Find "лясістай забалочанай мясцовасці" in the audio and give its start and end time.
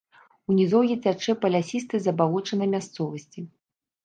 1.57-3.39